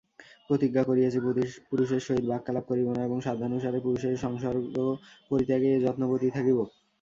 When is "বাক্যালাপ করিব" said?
2.27-2.87